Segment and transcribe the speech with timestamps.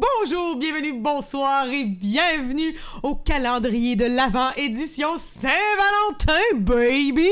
[0.00, 7.26] Bonjour, bienvenue, bonsoir et bienvenue au calendrier de l'Avent édition Saint-Valentin, baby!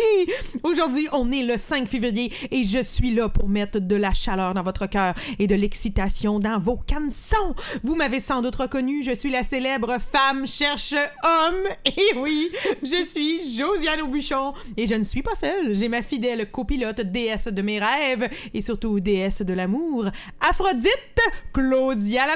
[0.65, 4.53] Aujourd'hui, on est le 5 février et je suis là pour mettre de la chaleur
[4.53, 7.55] dans votre cœur et de l'excitation dans vos cançons.
[7.85, 11.63] Vous m'avez sans doute reconnu, je suis la célèbre femme cherche homme.
[11.85, 12.51] Et oui,
[12.83, 15.77] je suis Josiane Aubuchon et je ne suis pas seule.
[15.77, 20.07] J'ai ma fidèle copilote, déesse de mes rêves et surtout déesse de l'amour,
[20.41, 21.21] Aphrodite
[21.53, 22.27] Claudia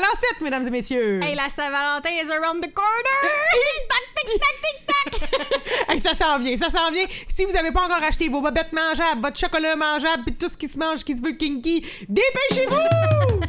[0.43, 1.21] Mesdames et messieurs.
[1.23, 3.21] Hey, la Saint-Valentin is around the corner!
[3.53, 5.89] tic tac, tic tac!
[5.89, 7.05] Hey, ça sent bien, ça sent bien.
[7.29, 10.57] Si vous n'avez pas encore acheté vos bobettes mangeables, votre chocolat mangeable, puis tout ce
[10.57, 13.41] qui se mange, qui se veut kinky, dépêchez-vous!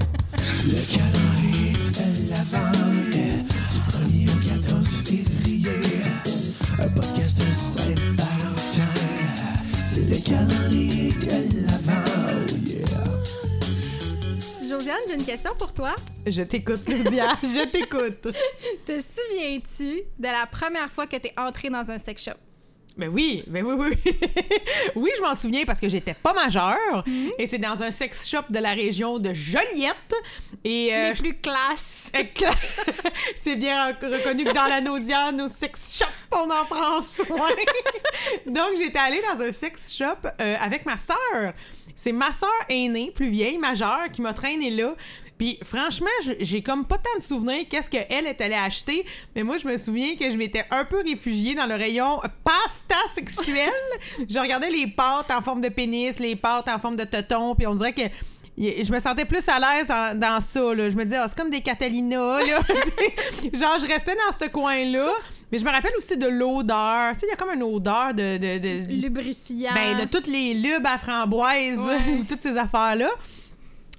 [0.65, 2.71] Le calendrier de l'Avent,
[3.11, 3.39] yeah.
[3.71, 5.79] Du 1er au 14 février.
[6.79, 8.91] Un podcast de Saint-Valentin.
[9.87, 12.85] C'est le calendrier de l'Avent, oh yeah.
[14.69, 15.95] Josiane, j'ai une question pour toi.
[16.25, 18.27] Je t'écoute, Claudia, je t'écoute.
[18.85, 22.31] Te souviens-tu de la première fois que t'es entrée dans un sex shop?
[22.97, 24.13] Ben oui, ben oui, oui.
[24.95, 27.05] oui, je m'en souviens parce que j'étais pas majeure
[27.39, 30.13] et c'est dans un sex shop de la région de Joliette.
[30.65, 32.11] Et euh, Les plus classes.
[32.13, 32.45] je-
[33.35, 36.05] c'est bien reconnu que dans la Naudiane, au sex shop,
[36.37, 37.49] on en prend soin.
[38.45, 41.53] Donc, j'étais allée dans un sex shop euh, avec ma sœur.
[41.95, 44.95] C'est ma sœur aînée, plus vieille, majeure, qui m'a traîné là.
[45.41, 46.05] Puis franchement,
[46.39, 49.03] j'ai comme pas tant de souvenirs qu'est-ce qu'elle est allée acheter,
[49.35, 52.95] mais moi je me souviens que je m'étais un peu réfugiée dans le rayon pasta
[53.11, 53.71] sexuelle.
[54.29, 57.65] je regardais les pâtes en forme de pénis, les pâtes en forme de teton, puis
[57.65, 58.03] on dirait que
[58.55, 59.87] je me sentais plus à l'aise
[60.19, 60.75] dans ça.
[60.75, 60.89] Là.
[60.89, 62.17] Je me disais, Ah, c'est comme des Catalina.
[62.17, 62.43] Là.
[63.51, 65.09] Genre, je restais dans ce coin-là.
[65.51, 67.13] Mais je me rappelle aussi de l'odeur.
[67.13, 69.73] Tu sais, il y a comme une odeur de, de, de, Lubrifiant.
[69.73, 72.13] ben, de toutes les lubes à framboise Ouais.
[72.19, 73.09] ou toutes ces affaires-là.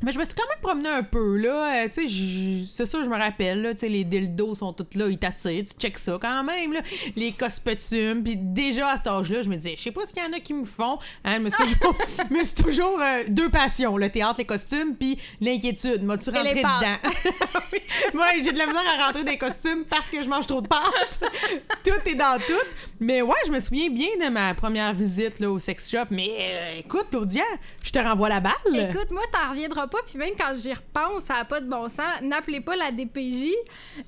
[0.02, 1.84] Mais je me suis quand même promenée un peu, là.
[1.84, 3.72] Euh, tu sais, c'est ça, je me rappelle, là.
[3.72, 5.64] Tu sais, les dildos sont tous là, ils t'attirent.
[5.64, 6.80] Tu checkes ça quand même, là.
[7.16, 8.22] Les cospetumes.
[8.22, 10.40] Puis déjà, à cet âge-là, je me disais, je sais pas s'il y en a
[10.40, 10.98] qui me font.
[11.24, 11.96] Hein, mais c'est toujours,
[12.30, 16.02] mais c'est toujours euh, deux passions, le théâtre, les costumes, puis l'inquiétude.
[16.02, 17.10] M'as-tu rentré dedans?
[18.14, 20.60] Moi, j'ai de la misère à rentrer dans les costumes parce que je mange trop
[20.60, 21.20] de pâtes.
[21.84, 22.66] tout est dans tout.
[23.00, 26.06] Mais ouais, je me souviens bien de ma première visite là, au sex shop.
[26.10, 27.44] Mais euh, écoute, Claudia,
[27.82, 28.52] je te renvoie la balle.
[28.74, 32.20] Écoute, moi, t'en reviendras puis même quand j'y repense, ça n'a pas de bon sens.
[32.22, 33.48] N'appelez pas la DPJ.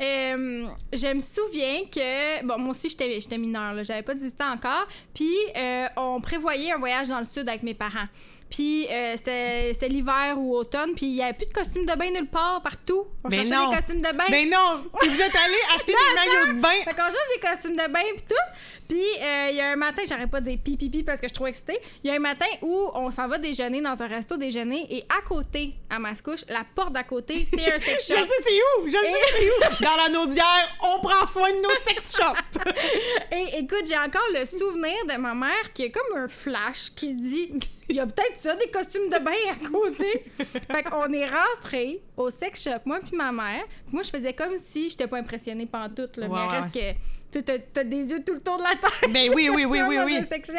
[0.00, 4.40] Euh, je me souviens que, bon, moi aussi, j'étais j'étais mineure, là, j'avais pas 18
[4.40, 8.06] ans encore, puis euh, on prévoyait un voyage dans le sud avec mes parents.
[8.54, 12.08] Puis euh, c'était l'hiver ou automne, puis il y avait plus de costumes de bain
[12.12, 13.04] nulle part, partout.
[13.24, 13.70] On Mais cherchait non.
[13.70, 14.24] des costumes de bain.
[14.30, 14.84] Mais non!
[15.00, 16.68] Puis vous êtes allé acheter des maillots de bain.
[16.84, 18.88] Fait qu'on change des costumes de bain pis tout.
[18.88, 21.20] Puis euh, il y a un matin, j'arrête pas de dire pi pi pi parce
[21.20, 21.80] que je suis trop excitée.
[22.04, 25.04] Il y a un matin où on s'en va déjeuner dans un resto déjeuner et
[25.18, 28.20] à côté, à Mascouche, la porte d'à côté, c'est un sex Je shop.
[28.20, 28.86] le sais, c'est où?
[28.86, 29.84] Je sais, c'est où?
[29.84, 32.72] Dans la naudière, on prend soin de nos sex shops.
[33.32, 37.08] Et écoute, j'ai encore le souvenir de ma mère qui a comme un flash qui
[37.10, 37.52] se dit
[37.88, 40.24] il y a peut-être ça, des costumes de bain à côté.
[40.38, 43.64] fait qu'on est rentré au sex shop, moi puis ma mère.
[43.86, 46.26] Puis moi, je faisais comme si j'étais pas impressionnée pantoute, là.
[46.28, 49.10] Ouais, mais reste que, t'as- t'as des yeux tout le tour de la tête.
[49.12, 50.20] Ben oui, oui, oui, oui, oui.
[50.28, 50.58] sex shop.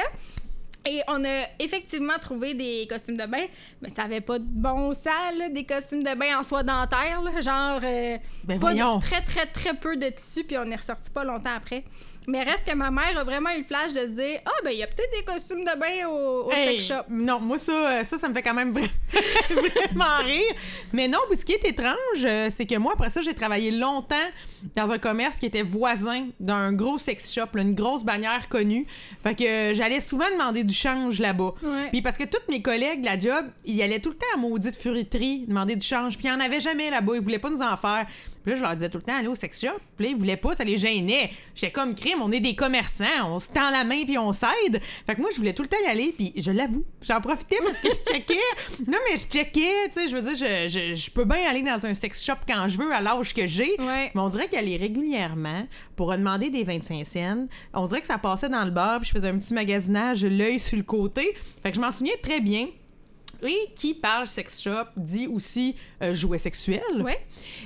[0.87, 3.45] Et on a effectivement trouvé des costumes de bain,
[3.81, 7.23] mais ça avait pas de bon sens, là, des costumes de bain en soie dentaire,
[7.23, 10.75] là, genre euh, Ben pas de- très très très peu de tissu, puis on est
[10.75, 11.83] ressorti pas longtemps après.
[12.27, 14.71] Mais reste que ma mère a vraiment eu le flash de se dire ah ben
[14.71, 17.03] il y a peut-être des costumes de bain au, au Hey, sex shop.
[17.09, 18.89] Non, moi, ça, euh, ça, ça me fait quand même vra-
[19.49, 20.53] vraiment rire.
[20.93, 24.15] Mais non, ce qui est étrange, euh, c'est que moi, après ça, j'ai travaillé longtemps
[24.75, 28.87] dans un commerce qui était voisin d'un gros sex shop, là, une grosse bannière connue.
[29.23, 31.53] Fait que euh, j'allais souvent demander du change là-bas.
[31.63, 31.89] Ouais.
[31.91, 34.37] Puis parce que tous mes collègues de la job, ils allaient tout le temps à
[34.37, 36.17] maudite furiterie demander du change.
[36.17, 37.13] Puis il n'y en avait jamais là-bas.
[37.15, 38.07] Ils voulaient pas nous en faire.
[38.45, 39.79] Puis là, je leur disais tout le temps, allez au sex shop.
[39.97, 41.31] Puis là, ils voulaient pas, ça les gênait.
[41.55, 44.79] J'étais comme crime, on est des commerçants, on se tend la main puis on s'aide.
[45.07, 46.13] Fait que moi, je voulais tout le temps y aller.
[46.15, 48.33] Puis je l'avoue, j'en profitais parce que je checkais.
[48.87, 51.63] non, mais je checkais, tu sais, je veux dire, je, je, je peux bien aller
[51.63, 53.75] dans un sex shop quand je veux, à l'âge que j'ai.
[53.79, 54.11] Ouais.
[54.13, 57.47] Mais on dirait allait régulièrement pour demander des 25 cents.
[57.73, 60.59] On dirait que ça passait dans le bar, puis je faisais un petit magasinage, l'œil
[60.59, 61.35] sur le côté.
[61.63, 62.67] Fait que je m'en souviens très bien.
[63.43, 66.81] Et qui parle sex shop dit aussi euh, jouets sexuels.
[67.01, 67.25] Ouais.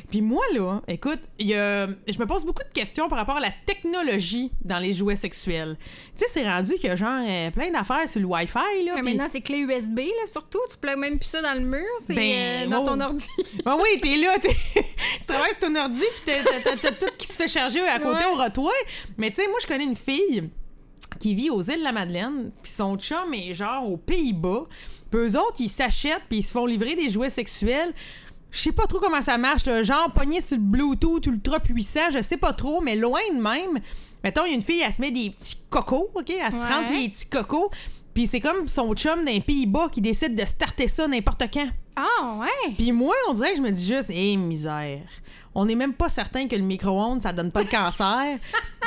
[0.09, 3.41] Puis moi, là, écoute, y a- je me pose beaucoup de questions par rapport à
[3.41, 5.77] la technologie dans les jouets sexuels.
[6.15, 8.85] Tu sais, c'est rendu qu'il y a genre euh, plein d'affaires sur le Wi-Fi.
[8.85, 11.65] Là, puis- maintenant c'est clé USB là surtout, tu plugues même plus ça dans le
[11.67, 12.87] mur, c'est Ben, euh, dans oh.
[12.87, 13.27] ton ordi.
[13.65, 14.55] Ah oui, t'es là, t'es-
[15.19, 17.81] tu travailles sur ton ordi, puis t'as- t'as- t'as t'as tout qui se fait charger
[17.87, 18.31] à côté Ouais.
[18.31, 18.73] au rotoir.
[19.17, 20.49] Mais tu sais, moi, je connais une fille
[21.19, 24.65] qui vit aux îles de la Madeleine, puis son chum est genre aux Pays-Bas.
[25.11, 27.93] Puis eux autres, ils s'achètent, puis ils se font livrer des jouets sexuels.
[28.51, 29.83] Je sais pas trop comment ça marche, là.
[29.83, 33.79] genre pogné sur le Bluetooth ultra puissant, je sais pas trop, mais loin de même.
[34.23, 36.29] Mettons, il y a une fille, elle se met des petits cocos, OK?
[36.29, 36.73] Elle se Ouais.
[36.73, 37.69] rentre les petits cocos,
[38.13, 41.69] puis c'est comme son chum d'un Pays-Bas qui décide de starter ça n'importe quand.
[41.95, 42.73] Ah, ouais.
[42.77, 45.01] Puis moi, on dirait que je me dis juste, hé, misère.
[45.55, 48.23] On n'est même pas certain que le micro-ondes, ça donne pas le cancer.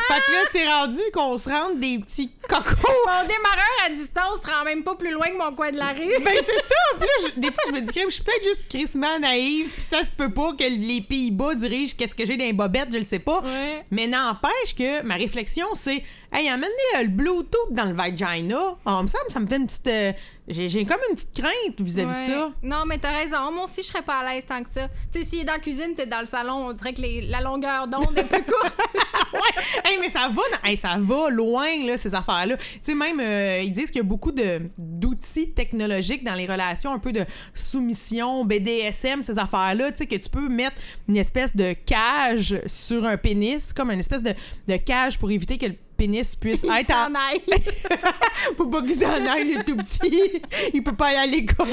[0.08, 2.88] fait que là, c'est rendu qu'on se rende des petits cocos.
[3.06, 5.88] Mon démarreur à distance se rend même pas plus loin que mon coin de la
[5.88, 6.12] rue.
[6.24, 6.74] Ben c'est ça!
[6.98, 9.82] Puis là, je- des fois, je me dis, je suis peut-être juste crissement naïve, puis
[9.82, 12.98] ça se peut pas que les Pays-Bas dirigent qu'est-ce que j'ai dans les bobettes, je
[12.98, 13.40] le sais pas.
[13.40, 13.84] Ouais.
[13.90, 18.76] Mais n'empêche que ma réflexion, c'est, hey, amener euh, le Bluetooth dans le vagina.
[18.86, 19.86] Ah, me semble, ça me fait une petite.
[19.88, 20.12] euh,
[20.48, 22.26] j'ai, j'ai comme une petite crainte vis-à-vis Ouais.
[22.34, 22.50] ça.
[22.62, 23.52] Non, mais t'as raison.
[23.52, 24.88] Moi aussi, je serais pas à l'aise tant que ça.
[25.12, 27.22] Tu sais, s'il est dans la cuisine, t'es dans le salon, on dirait que les-
[27.22, 28.76] la longueur d'onde est plus courte.
[29.34, 29.40] ouais.
[29.84, 32.56] Hey, mais ça va, dans- hey, ça va loin, là, ces affaires-là.
[32.56, 36.46] Tu sais, même, euh, ils disent qu'il y a beaucoup de, d'outils technologiques dans les
[36.46, 37.24] relations, un peu de
[37.54, 40.76] soumission, BDSM, ces affaires-là, tu sais, que tu peux mettre
[41.08, 44.34] une espèce de cage sur un pénis, comme une espèce de,
[44.68, 47.40] de cage pour éviter que le pénis puisse Il être en- aille.
[48.56, 50.40] pour pas qu'il s'en aille, il est tout petit.
[50.74, 51.68] Il peut pas aller à l'école.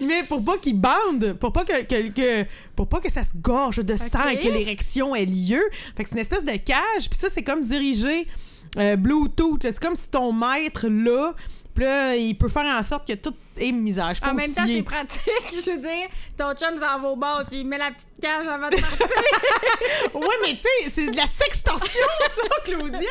[0.00, 3.36] Mais pour pas qu'il bande, pour pas que, que- que- pour pas que ça se
[3.36, 5.62] gorge de sang et que l'érection ait lieu.
[5.96, 7.08] Fait que c'est une espèce de cage.
[7.10, 8.26] Puis ça, c'est comme diriger
[8.78, 9.60] euh, Bluetooth.
[9.62, 11.34] C'est comme si ton maître, là,
[11.78, 14.08] puis là, il peut faire en sorte que tout est misère.
[14.08, 15.22] Je suis pas En même temps, c'est pratique.
[15.64, 18.68] Je veux dire, ton chum s'en va au bord, tu mets la petite cage avant
[18.68, 19.06] de partir.
[20.14, 23.08] Ouais, mais tu sais, c'est de la sextorsion, ça, Claudia!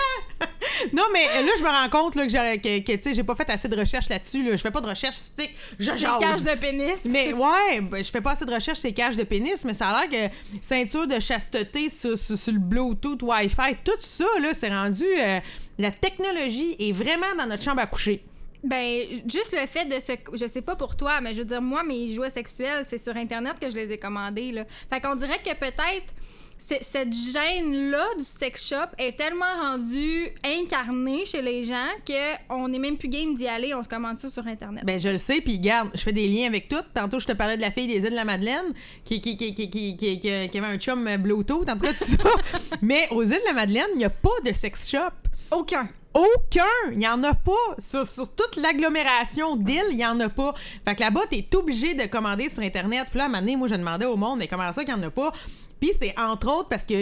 [0.93, 3.23] non, mais là, je me rends compte là, que, j'ai- que, que, tu sais, j'ai
[3.23, 4.43] pas fait assez de recherche là-dessus.
[4.43, 4.55] Là.
[4.55, 6.19] Je fais pas de recherche, stick, je Une jase.
[6.19, 7.05] cage de pénis.
[7.05, 9.73] Mais ouais, ben, je fais pas assez de recherche sur les cages de pénis, mais
[9.73, 14.25] ça a l'air que ceinture de chasteté sur, sur- sur le Bluetooth, Wi-Fi, tout ça,
[14.41, 15.05] là, c'est rendu.
[15.05, 15.39] euh,
[15.79, 18.23] la technologie est vraiment dans notre chambre à coucher.
[18.63, 20.13] Ben, juste le fait de se.
[20.33, 23.15] Je sais pas pour toi, mais je veux dire, moi, mes jouets sexuels, c'est sur
[23.15, 24.65] Internet que je les ai commandés, là.
[24.89, 26.13] Fait qu'on dirait que peut-être.
[26.59, 32.97] Cette gêne-là du sex shop est tellement rendue incarnée chez les gens qu'on n'est même
[32.97, 34.83] plus game d'y aller, on se commande ça sur Internet.
[34.83, 36.81] Ben, je le sais, puis garde, je fais des liens avec tout.
[36.95, 38.73] Tantôt, je te parlais de la fille des îles de la Madeleine
[39.05, 42.23] qui, qui, qui, qui, avait un chum Bluetooth, en tout cas, tout ça.
[42.81, 45.11] mais aux îles de la Madeleine, il n'y a pas de sex shop.
[45.51, 45.87] Aucun.
[46.17, 46.91] Aucun!
[46.91, 47.51] Il n'y en a pas.
[47.77, 50.55] Sur, sur toute l'agglomération d'îles, il n'y en a pas.
[50.83, 53.05] Fait que là-bas, t'es obligé de commander sur Internet.
[53.09, 54.93] Puis là, à un moment donné, moi, je demandais au monde, mais comment ça qu'il
[54.95, 55.31] n'y en a pas?
[55.79, 56.95] Puis c'est entre autres parce que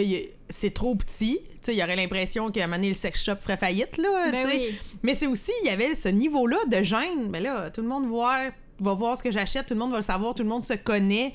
[0.48, 1.40] c'est trop petit.
[1.64, 4.30] Tu il y aurait l'impression qu'à un moment donné, le sex shop ferait faillite, là.
[4.30, 4.78] Ben oui.
[5.02, 7.30] Mais c'est aussi, il y avait ce niveau-là de gêne.
[7.30, 8.38] Mais là, tout le monde voit,
[8.80, 10.74] va voir ce que j'achète, tout le monde va le savoir, tout le monde se
[10.74, 11.32] connaît.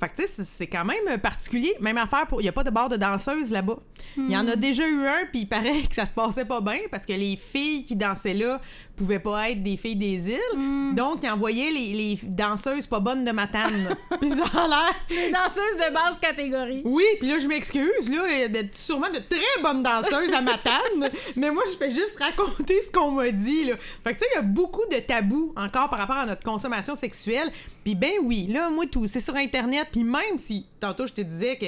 [0.00, 1.74] Fait que, tu sais, c'est- quand même particulier.
[1.80, 2.40] Même affaire pour.
[2.40, 3.76] Il n'y a pas de bar de danseuse là-bas.
[4.16, 6.60] Il y en a déjà eu un, puis il paraît que ça se passait pas
[6.60, 8.60] bien parce que les filles qui dansaient là
[9.00, 10.94] pouvaient pas être des filles des îles.
[10.94, 13.96] Donc, ils envoyaient les, les danseuses pas bonnes de Matane.
[14.20, 14.94] puis ça a l'air.
[15.08, 16.82] Les danseuses de basse catégorie.
[16.84, 20.32] Oui, puis là, je m'excuse, là, il y a de- sûrement de très bonnes danseuses
[20.34, 23.76] à Matane, mais moi, je fais juste raconter ce qu'on m'a dit, là.
[23.78, 26.42] Fait que, tu sais, il y a beaucoup de tabous encore par rapport à notre
[26.42, 27.50] consommation sexuelle.
[27.82, 31.22] Puis ben oui, là, moi, tout, c'est sur Internet, puis même si, tantôt, je te
[31.22, 31.66] disais que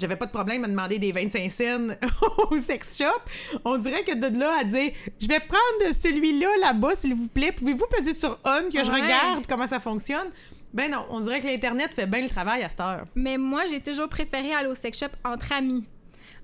[0.00, 1.94] j'avais pas de problème à demander des 25 cents
[2.50, 6.94] au sex shop, on dirait que de là à dire «Je vais prendre celui-là, là-bas,
[6.96, 7.52] s'il vous plaît.
[7.52, 9.00] Pouvez-vous peser sur On, que je Ouais.
[9.02, 10.30] regarde comment ça fonctionne?»
[10.72, 13.04] Ben non, on dirait que l'Internet fait bien le travail à cette heure.
[13.16, 15.84] Mais moi, j'ai toujours préféré aller au sex shop entre amis.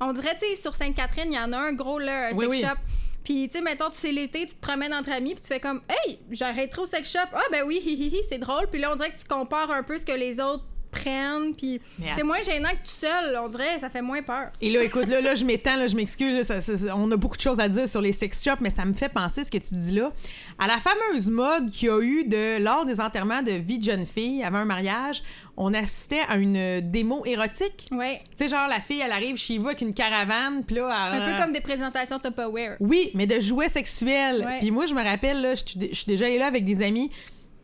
[0.00, 2.44] On dirait, tu sais, sur Sainte-Catherine, il y en a un gros, là, un Oui,
[2.44, 2.60] sex oui.
[2.60, 2.76] shop.
[3.24, 5.60] Puis, tu sais, mettons, tu sais, l'été, tu te promènes entre amis, puis tu fais
[5.60, 7.28] comme, hey, j'arrêterai au sex shop.
[7.32, 8.66] Ah, ben oui, hi, hi, hi, c'est drôle.
[8.70, 10.64] Puis là, on dirait que tu compares un peu ce que les autres
[11.00, 11.54] prennent.
[11.54, 11.80] Puis,
[12.16, 13.38] c'est moins gênant que tout seul.
[13.42, 14.48] On dirait, ça fait moins peur.
[14.60, 16.36] Et là, écoute, là, là je m'étends, là, je m'excuse.
[16.36, 18.60] là, ça- ça- ça- on a beaucoup de choses à dire sur les sex shops,
[18.60, 20.12] mais ça me fait penser ce que tu dis là.
[20.58, 23.84] À la fameuse mode qu'il y a eu de, lors des enterrements de vie de
[23.84, 25.22] jeune fille avant un mariage,
[25.56, 27.88] on assistait à une démo érotique.
[27.90, 28.20] Ouais.
[28.36, 31.32] Tu sais, genre, la fille, elle arrive chez vous avec une caravane, puis là, Un
[31.36, 32.76] peu comme des présentations Tupperware.
[32.80, 34.46] Oui, mais de jouets sexuels.
[34.60, 36.82] Puis moi, je me rappelle, là, je suis je suis déjà allée là avec des
[36.82, 37.10] amis.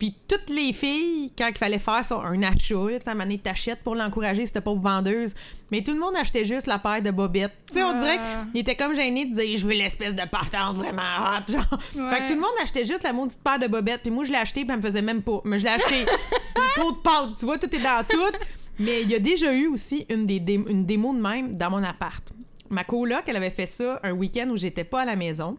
[0.02, 3.14] Puis toutes les filles, quand il fallait faire son- un achat, tu sais, à un
[3.14, 5.32] moment donné, t'achètes pour l'encourager, cette pauvre vendeuse.
[5.70, 7.52] Mais tout le monde achetait juste la paire de bobettes.
[7.68, 7.94] Tu sais, on Ah.
[7.94, 8.18] dirait
[8.50, 11.78] qu'il était comme gêné de dire, je veux l'espèce de partante vraiment hot, genre.
[11.94, 12.10] Ouais.
[12.10, 14.00] Fait que tout le monde achetait juste la maudite paire de bobettes.
[14.02, 15.40] Puis moi, je l'ai acheté, puis elle me faisait même pas.
[15.44, 16.04] Mais je l'ai acheté.
[16.74, 18.36] trop de pâtes, tu vois, tout est dans tout.
[18.80, 21.70] Mais il y a déjà eu aussi une, des dé- une démo de même dans
[21.70, 22.28] mon appart.
[22.70, 25.56] Ma coloc, elle avait fait ça un week-end où j'étais pas à la maison.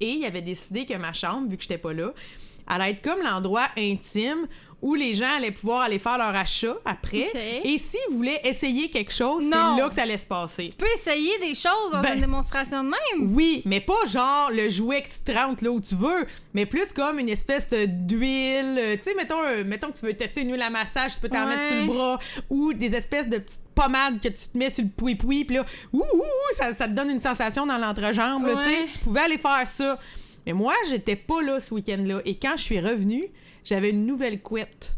[0.00, 2.14] Et il avait décidé que ma chambre, vu que j'étais pas là,
[2.70, 4.46] allait être comme l'endroit intime
[4.82, 7.26] où les gens allaient pouvoir aller faire leur achat après.
[7.34, 7.40] Ok.
[7.64, 10.68] Et s'ils voulaient essayer quelque chose, c'est là que ça allait se passer.
[10.70, 13.34] Tu peux essayer des choses dans Ben- une démonstration de même.
[13.34, 16.64] Oui, mais pas genre le jouet que tu te rentres là où tu veux, mais
[16.64, 18.76] plus comme une espèce d'huile.
[18.78, 21.20] euh, Tu sais, mettons, euh, mettons que tu veux tester une huile à massage, tu
[21.20, 21.56] peux t'en Ouais.
[21.56, 24.84] mettre sur le bras, ou des espèces de petites pommades que tu te mets sur
[24.84, 28.44] le poui-poui, puis là, ouh, ouh, ouh, ça, ça te donne une sensation dans l'entrejambe.
[28.44, 28.86] Ouais.
[28.90, 29.98] Tu pouvais aller faire ça.
[30.46, 33.26] Mais moi, j'étais pas là ce week-end-là, et quand je suis revenue,
[33.64, 34.96] j'avais une nouvelle couette.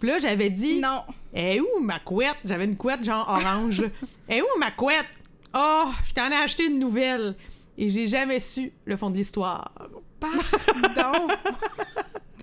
[0.00, 0.80] Puis là, j'avais dit.
[0.80, 1.02] Non.
[1.34, 2.36] Eh où ma couette?
[2.44, 3.84] J'avais une couette genre orange.
[4.28, 5.08] Eh où ma couette?
[5.56, 7.34] Oh, je t'en ai acheté une nouvelle.
[7.78, 9.72] Et j'ai jamais su le fond de l'histoire.
[10.20, 11.26] Pardon.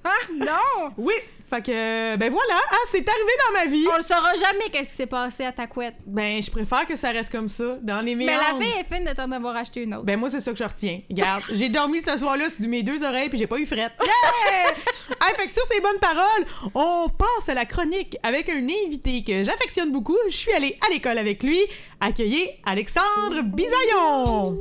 [0.03, 0.93] Pardon.
[0.97, 1.13] Oui,
[1.51, 3.85] fait que, ben voilà, hein, c'est arrivé dans ma vie.
[3.91, 5.95] On le saura jamais qu'est-ce qui s'est passé à ta couette.
[6.05, 8.57] Ben, je préfère que ça reste comme ça, dans les Mais méandres.
[8.57, 10.05] la fille est fine de t'en avoir acheté une autre.
[10.05, 11.01] Ben moi, c'est ça que je retiens.
[11.09, 13.91] Regarde, j'ai dormi ce soir-là sur mes deux oreilles puis j'ai pas eu frette.
[14.01, 14.71] Yeah!
[15.27, 19.23] hey, fait que sur ces bonnes paroles, on passe à la chronique avec un invité
[19.23, 20.17] que j'affectionne beaucoup.
[20.29, 21.59] Je suis allée à l'école avec lui.
[21.99, 24.59] Accueillez Alexandre Bisaillon!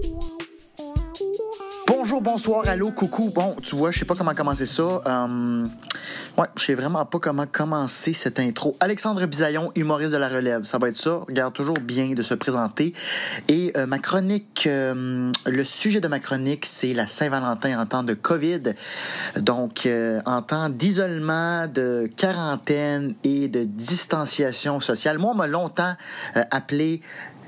[2.10, 3.30] Bonjour, bonsoir, allô, coucou.
[3.32, 4.82] Bon, tu vois, je sais pas comment commencer ça.
[4.82, 5.64] Euh,
[6.36, 8.76] ouais, je sais vraiment pas comment commencer cette intro.
[8.80, 10.64] Alexandre Bisaillon, humoriste de la relève.
[10.64, 11.20] Ça va être ça.
[11.28, 12.94] Regarde toujours bien de se présenter.
[13.46, 18.02] Et euh, ma chronique, euh, le sujet de ma chronique, c'est la Saint-Valentin en temps
[18.02, 18.74] de COVID.
[19.36, 25.18] Donc, euh, en temps d'isolement, de quarantaine et de distanciation sociale.
[25.18, 25.94] Moi, on m'a longtemps
[26.36, 27.02] euh, appelé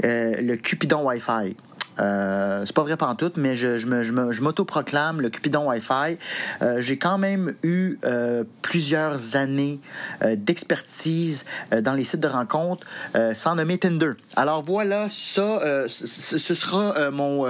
[0.04, 1.56] le Cupidon Wi-Fi.
[2.00, 5.68] Euh, c'est pas vrai pantoute, mais je, je, me- je, me- je m'autoproclame le Cupidon
[5.68, 6.16] Wi-Fi.
[6.62, 9.80] Euh, j'ai quand même eu euh, plusieurs années
[10.22, 11.44] euh, d'expertise
[11.82, 12.86] dans les sites de rencontres,
[13.34, 14.12] sans nommer Tinder.
[14.36, 17.46] Alors voilà, ça, ce, sera mon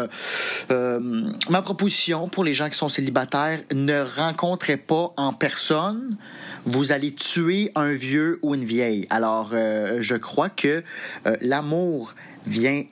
[1.48, 3.60] ma proposition pour les gens qui sont célibataires.
[3.72, 6.16] Ne rencontrez pas en personne
[6.64, 9.06] vous allez tuer un vieux ou une vieille.
[9.10, 10.84] Alors, je crois que
[11.40, 12.14] l'amour
[12.46, 12.84] vient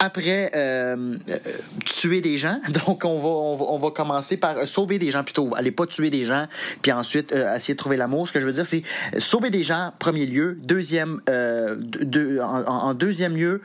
[0.00, 1.36] après euh, euh,
[1.84, 2.58] tuer des gens.
[2.86, 5.54] Donc, on va, on va, on va commencer par euh, sauver des gens plutôt.
[5.54, 6.46] Allez pas tuer des gens,
[6.82, 8.26] puis ensuite euh, essayer de trouver l'amour.
[8.26, 8.82] Ce que je veux dire, c'est
[9.14, 10.58] euh, sauver des gens, premier lieu.
[10.64, 13.60] Deuxième, euh, de- de- en, en- deuxième lieu,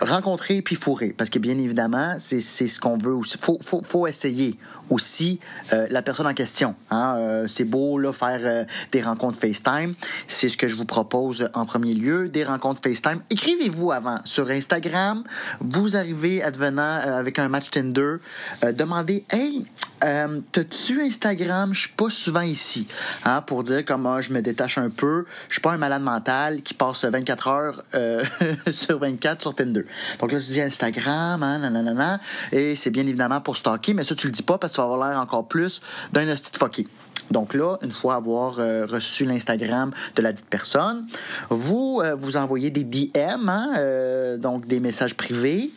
[0.00, 1.14] rencontrer puis fourrer.
[1.16, 3.36] Parce que bien évidemment, c'est ce qu'on veut aussi.
[3.38, 4.56] Faut, faut, faut essayer
[4.92, 5.40] aussi
[5.72, 6.74] euh, la personne en question.
[6.90, 7.16] Hein?
[7.18, 9.94] Euh, c'est beau là, faire euh, des rencontres FaceTime.
[10.28, 13.20] C'est ce que je vous propose en premier lieu, des rencontres FaceTime.
[13.30, 15.24] Écrivez-vous avant sur Instagram.
[15.60, 18.16] Vous arrivez advenant avec un match Tinder.
[18.62, 19.66] demandez, hey,
[20.00, 21.72] t'as-tu Instagram?
[21.72, 22.86] Je suis pas souvent ici.
[23.24, 25.24] Hein, pour dire comment je me détache un peu.
[25.48, 27.84] Je suis pas un malade mental qui passe 24 heures
[28.70, 29.86] sur 24 sur Tinder.
[30.20, 32.20] Donc là, tu dis Instagram, hein, nanana,
[32.50, 34.92] et c'est bien évidemment pour stalker, mais ça, tu le dis pas parce que vas
[34.92, 35.80] avoir l'air encore plus
[36.12, 36.86] d'un hostie de fucké.
[37.32, 41.06] Donc là, une fois avoir euh, reçu l'Instagram de la dite personne,
[41.48, 45.70] vous euh, vous envoyez des DM, hein, euh, donc des messages privés,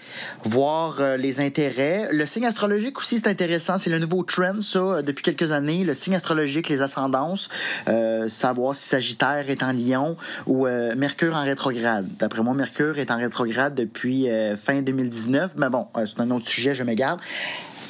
[0.44, 2.10] voir les intérêts.
[2.12, 3.78] Le signe astrologique aussi, c'est intéressant.
[3.78, 5.84] C'est le nouveau trend, ça, depuis quelques années.
[5.84, 7.50] Le signe astrologique, les ascendances,
[8.28, 12.08] savoir si Sagittaire est en Lion ou Mercure en rétrograde.
[12.20, 14.28] D'après moi, Mercure est en rétrograde depuis
[14.64, 17.20] fin 2019, mais bon, c'est un autre sujet, je me garde.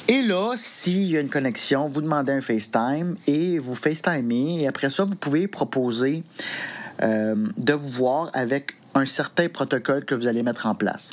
[0.08, 4.62] Et là, s'il y a une connexion, vous demandez un FaceTime et vous FaceTimez.
[4.62, 6.22] Et après ça, vous pouvez proposer
[7.02, 11.10] euh, de vous voir avec un certain protocole que vous allez mettre en place.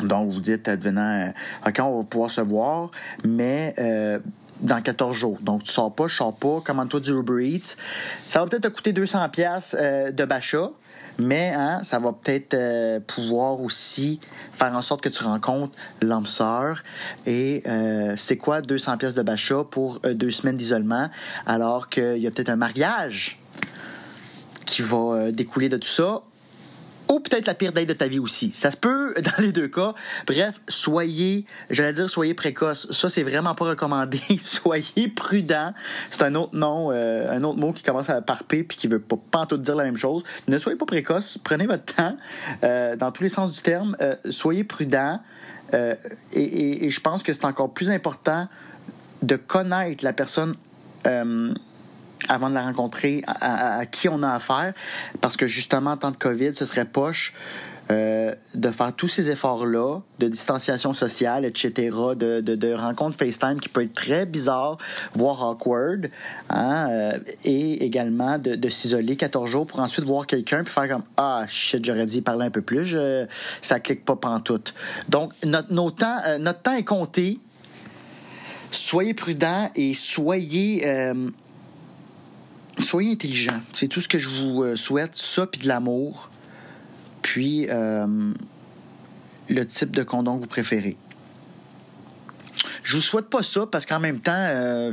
[0.00, 1.30] Donc, vous dites, advenant, euh,
[1.66, 2.90] OK, on va pouvoir se voir,
[3.24, 4.18] mais euh,
[4.60, 5.38] dans 14 jours.
[5.40, 7.76] Donc, tu sors pas, je sors pas, commande-toi du Uber Eats.
[8.20, 10.70] Ça va peut-être te coûter 200 pièces de Bacha,
[11.18, 14.20] mais hein, ça va peut-être euh, pouvoir aussi
[14.52, 16.82] faire en sorte que tu rencontres l'âme sœur.
[17.26, 21.08] Et euh, c'est quoi 200 pièces de Bacha pour euh, deux semaines d'isolement,
[21.46, 23.38] alors qu'il y a peut-être un mariage
[24.66, 26.22] qui va découler de tout ça?
[27.14, 28.50] Ou peut-être la pire date de ta vie aussi.
[28.52, 29.94] Ça se peut dans les deux cas.
[30.26, 32.90] Bref, soyez, j'allais dire soyez précoce.
[32.90, 34.20] Ça, c'est vraiment pas recommandé.
[34.40, 35.72] soyez prudent.
[36.10, 38.88] C'est un autre nom, euh, un autre mot qui commence à par P puis qui
[38.88, 40.24] veut pas, pas tout dire la même chose.
[40.48, 41.38] Ne soyez pas précoce.
[41.42, 42.16] Prenez votre temps
[42.64, 43.96] euh, dans tous les sens du terme.
[44.00, 45.20] Euh, soyez prudent.
[46.32, 48.46] Et je pense que c'est encore plus important
[49.22, 50.54] de connaître la personne.
[52.28, 54.72] Avant de la rencontrer, à, qui on a affaire,
[55.20, 57.32] parce que justement, en temps de COVID, ce serait poche
[57.90, 63.68] euh, de faire tous ces efforts-là, de distanciation sociale, etc., de, de, rencontres FaceTime qui
[63.68, 64.78] peut être très bizarre,
[65.12, 66.08] voire awkward,
[66.48, 71.02] hein, euh, et également de, s'isoler 14 jours pour ensuite voir quelqu'un puis faire comme
[71.18, 72.96] Ah, shit, j'aurais y parler un peu plus,
[73.60, 74.72] ça clique pas pantoute.
[75.10, 77.38] Donc, notre, temps, euh, notre temps est compté.
[78.70, 81.12] Soyez prudents et soyez.
[82.80, 83.60] Soyez intelligents.
[83.72, 85.14] C'est tout ce que je vous euh, souhaite.
[85.14, 86.30] Ça, puis de l'amour.
[87.22, 88.32] Puis euh,
[89.48, 90.96] le type de condom que vous préférez.
[92.82, 94.92] Je vous souhaite pas ça parce qu'en même temps, euh,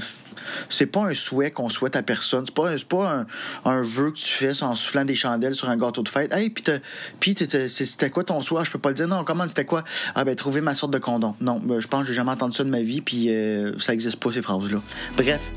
[0.70, 2.46] c'est pas un souhait qu'on souhaite à personne.
[2.46, 3.26] C'est pas, pas
[3.66, 6.34] un, un vœu que tu fais en soufflant des chandelles sur un gâteau de fête.
[6.34, 7.36] Hey, puis
[7.68, 8.64] c'était quoi ton souhait?
[8.64, 9.08] Je peux pas le dire.
[9.10, 9.84] Non, comment c'était quoi?
[10.16, 11.36] Ah, ben, trouver ma sorte de condom.
[11.42, 13.94] Non, ben, je pense que j'ai jamais entendu ça de ma vie, puis euh, ça
[13.94, 14.80] existe pas, ces phrases-là.
[15.18, 15.52] Bref,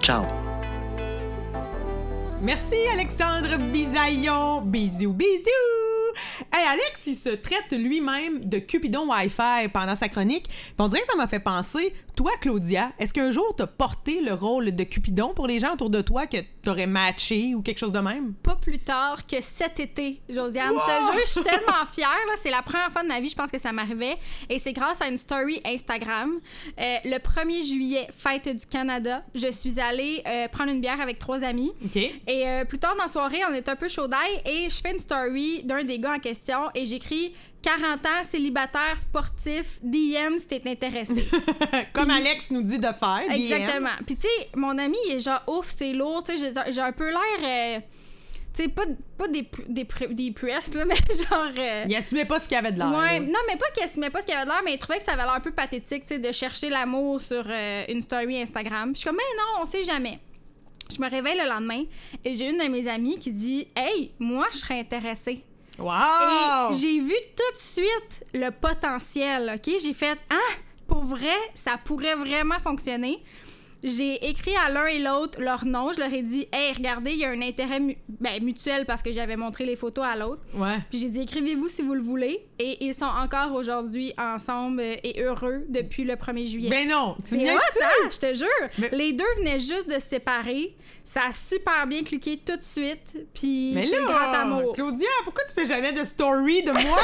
[0.00, 0.24] ciao.
[2.40, 4.62] Merci Alexandre Bisaillon.
[4.62, 6.08] Bisous, bisous.
[6.52, 10.48] Hey, Alex, il se traite lui-même de Cupidon Wi-Fi pendant sa chronique.
[10.78, 14.34] On dirait que ça m'a fait penser, toi, Claudia, est-ce qu'un jour t'as porté le
[14.34, 17.92] rôle de Cupidon pour les gens autour de toi que t'aurais matché ou quelque chose
[17.92, 18.34] de même?
[18.34, 20.68] Pas plus tard que cet été, Josiane.
[20.68, 22.08] Jure, je suis tellement fière.
[22.42, 24.16] C'est la première fois de ma vie, je pense que ça m'arrivait.
[24.48, 26.40] Et c'est grâce à une story Instagram.
[26.80, 31.20] Euh, le 1er juillet, fête du Canada, je suis allée euh, prendre une bière avec
[31.20, 31.70] trois amis.
[31.84, 31.94] OK.
[31.94, 34.74] Et euh, plus tard dans la soirée, on est un peu chaud d'ail et je
[34.74, 37.32] fais une story d'un des gars en question et j'écris
[37.62, 41.26] 40 ans, célibataire, sportif, DM si t'es intéressé.
[41.92, 43.20] Comme Alex nous dit de faire.
[43.26, 43.32] DM.
[43.32, 43.96] Exactement.
[44.06, 46.92] Puis tu sais, mon ami, il est genre ouf, c'est lourd, tu sais, j'ai- un
[46.92, 47.20] peu l'air.
[47.42, 47.80] euh,
[48.54, 48.84] tu sais, pas,
[49.18, 51.50] pas des, des, des press, là, mais genre.
[51.58, 52.88] euh, Il assumait pas ce qu'il avait de l'air.
[52.96, 54.98] Ouais, non, mais pas qu'il assumait pas ce qu'il avait de l'air, mais il trouvait
[54.98, 58.00] que ça avait l'air un peu pathétique, tu sais, de chercher l'amour sur euh, une
[58.02, 58.92] story Instagram.
[58.92, 60.18] Puis je suis comme, mais non, on sait jamais.
[60.90, 61.82] Je me réveille le lendemain
[62.24, 65.44] et j'ai une de mes amies qui dit, hey, moi, je serais intéressée.
[65.78, 66.72] Wow!
[66.72, 69.72] J'ai vu tout de suite le potentiel, OK?
[69.80, 70.54] J'ai fait Ah,
[70.86, 73.22] pour vrai, ça pourrait vraiment fonctionner.
[73.84, 75.92] J'ai écrit à l'un et l'autre leur nom.
[75.92, 79.02] Je leur ai dit Hey, regardez, il y a un intérêt mu- ben, mutuel parce
[79.02, 80.42] que j'avais montré les photos à l'autre.
[80.54, 80.78] Ouais.
[80.90, 82.44] Puis j'ai dit Écrivez-vous si vous le voulez.
[82.58, 86.70] Et ils sont encore aujourd'hui ensemble euh, et heureux depuis le 1er juillet.
[86.70, 87.58] Ben non, tu me hein?
[88.10, 88.48] Je te jure.
[88.78, 90.74] Mais- Les deux venaient juste de se séparer.
[91.04, 93.16] Ça a super bien cliqué tout de suite.
[93.32, 94.72] Puis c'est grand là, amour.
[94.74, 96.98] Claudia, pourquoi tu fais jamais de story de moi?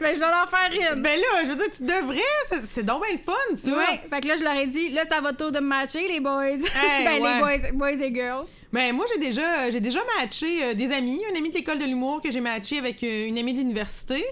[0.00, 1.02] Mais je vais en faire une.
[1.02, 2.18] ben là, je veux dire, tu devrais.
[2.48, 3.70] C'est- C'est donc bien le fun, ça.
[3.70, 5.68] Ouais, fait que là, je leur ai dit, là, c'est à votre tour de me
[5.98, 6.40] les boys.
[6.74, 7.34] Hey, ben, ouais.
[7.34, 8.46] les boys, boys et girls.
[8.72, 11.84] Ben moi j'ai déjà j'ai déjà matché euh, des amis, un ami de l'école de
[11.84, 14.24] l'humour que j'ai matché avec euh, une amie de l'université.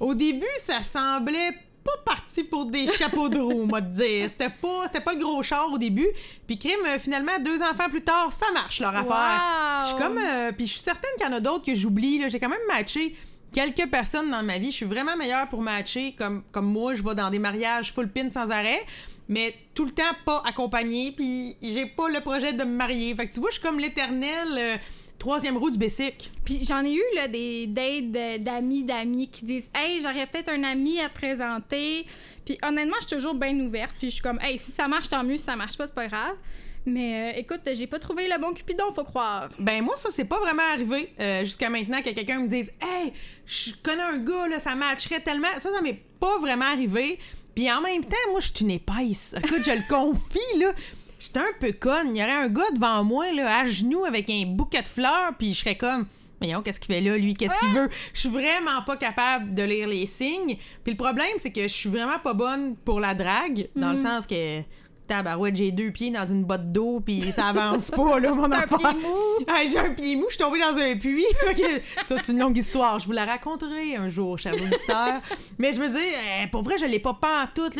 [0.00, 1.52] Au début, ça semblait
[1.84, 4.28] pas parti pour des chapeaux de roue, moi te dire.
[4.28, 6.08] C'était pas c'était pas le gros char au début.
[6.46, 9.06] Puis crime euh, finalement deux enfants plus tard, ça marche leur affaire.
[9.06, 9.82] Wow.
[9.82, 12.18] Je suis comme euh, puis je suis certaine qu'il y en a d'autres que j'oublie
[12.18, 12.28] là.
[12.28, 13.14] J'ai quand même matché
[13.52, 14.70] quelques personnes dans ma vie.
[14.70, 18.08] Je suis vraiment meilleure pour matcher comme comme moi, je vais dans des mariages full
[18.08, 18.80] pin sans arrêt.
[19.28, 23.14] Mais tout le temps pas accompagnée, puis j'ai pas le projet de me marier.
[23.14, 24.76] Fait que tu vois, je suis comme l'éternel euh,
[25.18, 26.30] troisième roue du Bessic.
[26.44, 30.62] Puis j'en ai eu, là, des dates d'amis, d'amis qui disent, hey, j'aurais peut-être un
[30.64, 32.06] ami à te présenter.
[32.44, 33.92] Puis honnêtement, je suis toujours bien ouverte.
[33.98, 35.38] Puis je suis comme, hey, si ça marche, tant mieux.
[35.38, 36.36] Si ça marche pas, c'est pas grave.
[36.86, 39.48] Mais euh, écoute, j'ai pas trouvé le bon Cupidon, faut croire.
[39.58, 43.12] Ben moi, ça, c'est pas vraiment arrivé euh, jusqu'à maintenant que quelqu'un me dise Hey,
[43.46, 45.48] je connais un gars, là, ça matcherait tellement.
[45.54, 47.18] Ça, ça m'est pas vraiment arrivé.
[47.54, 49.34] Puis en même temps, moi, je suis une épaisse.
[49.38, 50.72] Écoute, je le confie, là.
[51.18, 52.14] J'étais un peu conne.
[52.14, 55.32] Il y aurait un gars devant moi, là, à genoux, avec un bouquet de fleurs,
[55.38, 56.06] puis je serais comme.
[56.40, 57.34] Voyons, qu'est-ce qu'il fait là, lui?
[57.34, 57.88] Qu'est-ce qu'il veut?
[58.12, 60.58] Je suis vraiment pas capable de lire les signes.
[60.82, 63.96] Puis le problème, c'est que je suis vraiment pas bonne pour la drague, dans le
[63.96, 64.60] sens que.
[65.06, 68.56] Tabarouette, j'ai deux pieds dans une botte d'eau, puis ça avance pas, là, mon T'as
[68.56, 68.78] un affaire.
[68.78, 69.14] pied mou?
[69.48, 71.24] Ah, j'ai un pied mou, je suis tombée dans un puits.
[72.04, 72.98] Ça, c'est une longue histoire.
[72.98, 75.20] Je vous la raconterai un jour, chers auditeurs.
[75.58, 75.98] Mais je veux dire,
[76.42, 77.70] euh, pour vrai, je l'ai pas pas en tout.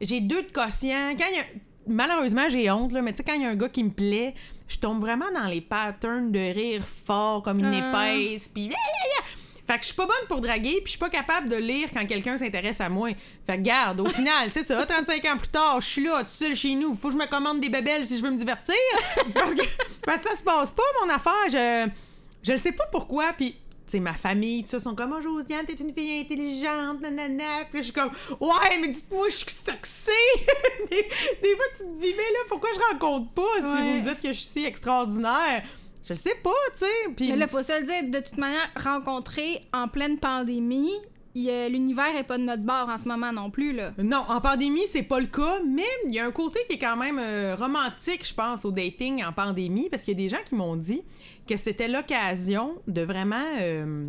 [0.00, 1.14] J'ai deux de quotient.
[1.18, 1.44] Quand il y a...
[1.88, 3.90] Malheureusement, j'ai honte, là, mais tu sais, quand il y a un gars qui me
[3.90, 4.34] plaît,
[4.66, 8.12] je tombe vraiment dans les patterns de rire fort comme une Ah.
[8.18, 8.48] épaisse.
[8.48, 8.68] Puis.
[9.66, 11.88] Fait que je suis pas bonne pour draguer, puis je suis pas capable de lire
[11.92, 13.10] quand quelqu'un s'intéresse à moi.
[13.46, 16.28] Fait que garde, au final, c'est ça, 35 ans plus tard, je suis là, tout
[16.28, 16.94] seul chez nous.
[16.94, 18.74] Faut que je me commande des bébelles si je veux me divertir.
[19.34, 19.62] Parce que,
[20.04, 21.32] parce que ça se passe pas, mon affaire.
[21.50, 21.88] Je,
[22.44, 25.20] je le sais pas pourquoi, puis tu sais, ma famille, tout ça, sont comme, oh,
[25.20, 27.44] Josiane, t'es une fille intelligente, nanana.
[27.70, 30.10] Puis là, je suis comme, ouais, mais dites-moi, je suis sexy.
[30.90, 30.96] des,
[31.42, 33.76] des fois, tu te dis, mais là, pourquoi je rencontre pas si Ouais.
[33.80, 35.62] vous me dites que je suis si extraordinaire?
[36.06, 37.30] Je le sais pas, tu sais.
[37.30, 40.94] Mais là, faut se le dire, de toute manière, rencontrer en pleine pandémie,
[41.34, 43.92] l'univers est pas de notre bord en ce moment non plus, là.
[43.98, 46.78] Non, en pandémie, c'est pas le cas, mais il y a un côté qui est
[46.78, 50.34] quand même euh, romantique, je pense, au dating en pandémie, parce qu'il y a des
[50.34, 51.02] gens qui m'ont dit
[51.48, 54.06] que c'était l'occasion de vraiment euh,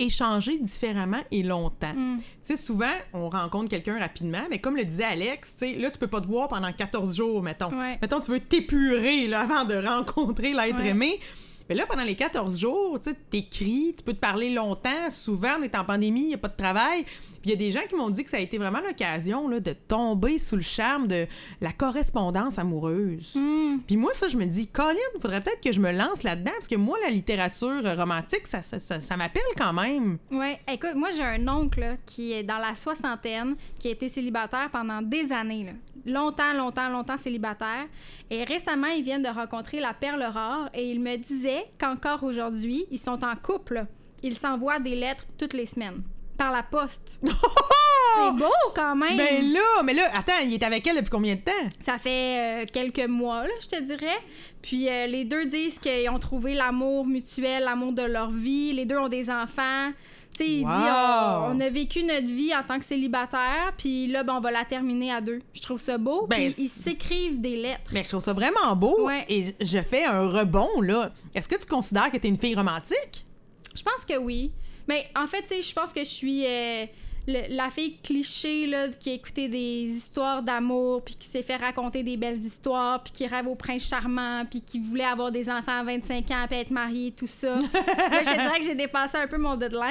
[0.00, 1.92] échanger différemment et longtemps.
[1.94, 5.90] Tu sais, souvent, on rencontre quelqu'un rapidement, mais comme le disait Alex, tu sais, là,
[5.90, 7.70] tu peux pas te voir pendant 14 jours, mettons.
[7.78, 7.98] Ouais.
[8.02, 10.88] Mettons, tu veux t'épurer là, avant de rencontrer l'être Ouais.
[10.88, 11.20] aimé.
[11.70, 15.08] Mais là, pendant les 14 jours, tu t'écris, tu peux te parler longtemps.
[15.08, 17.04] Souvent, on est en pandémie, il n'y a pas de travail.
[17.04, 19.48] Puis il y a des gens qui m'ont dit que ça a été vraiment l'occasion
[19.48, 21.26] de tomber sous le charme de
[21.60, 23.38] la correspondance amoureuse.
[23.86, 26.50] Puis moi, ça, je me dis, Colin, il faudrait peut-être que je me lance là-dedans,
[26.54, 30.18] parce que moi, la littérature romantique, ça, ça, ça- ça m'appelle quand même.
[30.32, 34.08] Ouais, écoute, moi j'ai un oncle là, qui est dans la soixantaine, qui a été
[34.08, 35.64] célibataire pendant des années.
[35.66, 35.72] là.
[36.06, 37.86] Longtemps, longtemps, longtemps célibataire.
[38.30, 42.84] Et récemment, ils viennent de rencontrer la perle rare et il me disait qu'encore aujourd'hui,
[42.90, 43.84] ils sont en couple.
[44.22, 46.02] Ils s'envoient des lettres toutes les semaines.
[46.36, 47.18] Par la poste.
[48.16, 49.16] C'est beau quand même!
[49.16, 51.68] Ben là, mais là, attends, il est avec elle depuis combien de temps?
[51.80, 54.18] Ça fait euh, quelques mois, là, je te dirais.
[54.62, 58.72] Puis euh, les deux disent qu'ils ont trouvé l'amour mutuel, l'amour de leur vie.
[58.72, 59.92] Les deux ont des enfants.
[60.40, 60.70] Tu sais, il Wow!
[60.72, 64.40] dit oh, on a vécu notre vie en tant que célibataire, puis là, ben, on
[64.40, 65.40] va la terminer à deux.
[65.52, 66.26] Je trouve ça beau.
[66.26, 67.90] Ben, puis ils s'écrivent des lettres.
[67.92, 69.06] Mais je trouve ça vraiment beau.
[69.06, 69.24] Ouais.
[69.28, 71.12] Et je fais un rebond, là.
[71.34, 73.26] Est-ce que tu considères que t'es une fille romantique?
[73.74, 74.52] Je pense que oui.
[74.88, 76.86] Mais en fait, tu sais, je pense que je suis euh,
[77.28, 81.56] le- la fille cliché là, qui a écouté des histoires d'amour, puis qui s'est fait
[81.56, 85.48] raconter des belles histoires, puis qui rêve au prince charmant, puis qui voulait avoir des
[85.50, 87.56] enfants à 25 ans, puis être mariée, tout ça.
[87.56, 89.90] Là, je dirais que j'ai dépassé un peu mon deadline.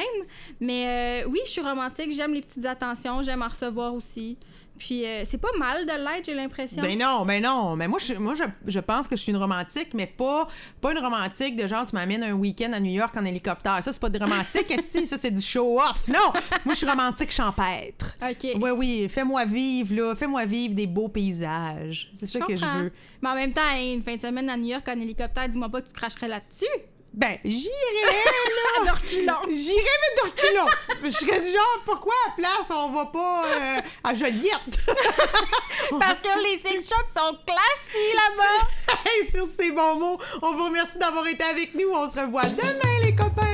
[0.59, 4.37] Mais euh, oui, je suis romantique, j'aime les petites attentions, j'aime en recevoir aussi.
[4.79, 6.81] Puis euh, c'est pas mal de l'être, j'ai l'impression.
[6.81, 7.75] Ben non, ben non.
[7.75, 10.47] Mais moi, je, moi je, je pense que je suis une romantique, mais pas,
[10.79, 13.83] pas une romantique de genre, tu m'amènes un week-end à New York en hélicoptère.
[13.83, 15.05] Ça, c'est pas de romantique, esti.
[15.05, 16.07] Ça, c'est du show-off.
[16.07, 16.31] Non!
[16.63, 18.15] Moi, je suis romantique champêtre.
[18.21, 18.55] OK.
[18.61, 19.07] Oui, oui.
[19.09, 20.15] Fais-moi vivre, là.
[20.15, 22.09] Fais-moi vivre des beaux paysages.
[22.13, 22.91] C'est ça que je veux.
[23.21, 25.81] Mais en même temps, une fin de semaine à New York en hélicoptère, dis-moi pas
[25.81, 26.65] que tu cracherais là-dessus.
[27.13, 28.89] Ben, j'irai, là.
[28.89, 29.41] À reculons.
[29.51, 30.71] J'irai, mais de reculons.
[31.03, 34.79] Je serais du genre, pourquoi à place, on va pas euh, à Joliette?
[35.99, 38.67] Parce que les sex shops sont classiques là-bas.
[39.05, 41.89] Hey, sur ces bons mots, on vous remercie d'avoir été avec nous.
[41.93, 43.48] On se revoit demain, les copains.